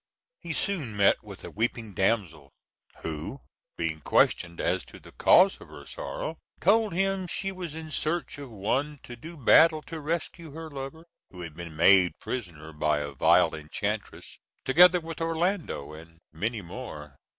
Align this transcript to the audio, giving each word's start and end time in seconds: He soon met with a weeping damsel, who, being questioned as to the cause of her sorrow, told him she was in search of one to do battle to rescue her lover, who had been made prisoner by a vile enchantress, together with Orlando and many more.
He 0.39 0.51
soon 0.51 0.97
met 0.97 1.21
with 1.23 1.43
a 1.43 1.51
weeping 1.51 1.93
damsel, 1.93 2.49
who, 3.03 3.41
being 3.77 4.01
questioned 4.01 4.59
as 4.59 4.83
to 4.85 4.99
the 4.99 5.11
cause 5.11 5.61
of 5.61 5.67
her 5.67 5.85
sorrow, 5.85 6.39
told 6.59 6.91
him 6.93 7.27
she 7.27 7.51
was 7.51 7.75
in 7.75 7.91
search 7.91 8.39
of 8.39 8.49
one 8.49 8.97
to 9.03 9.15
do 9.15 9.37
battle 9.37 9.83
to 9.83 9.99
rescue 9.99 10.53
her 10.53 10.71
lover, 10.71 11.05
who 11.29 11.41
had 11.41 11.55
been 11.55 11.75
made 11.75 12.17
prisoner 12.19 12.73
by 12.73 12.97
a 13.01 13.11
vile 13.11 13.53
enchantress, 13.53 14.39
together 14.65 14.99
with 14.99 15.21
Orlando 15.21 15.93
and 15.93 16.17
many 16.33 16.63
more. 16.63 17.15